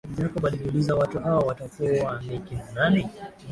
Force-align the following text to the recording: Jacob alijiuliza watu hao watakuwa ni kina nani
Jacob 0.17 0.45
alijiuliza 0.45 0.95
watu 0.95 1.19
hao 1.19 1.39
watakuwa 1.39 2.21
ni 2.21 2.39
kina 2.39 2.71
nani 2.73 3.09